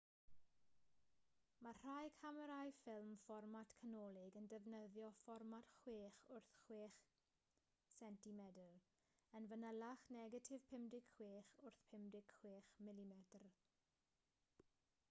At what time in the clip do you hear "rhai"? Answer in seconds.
1.81-2.07